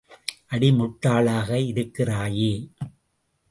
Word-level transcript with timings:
அடி 0.47 0.69
முட்டாளாக 0.71 1.49
இருக்கிறாயே! 1.67 2.53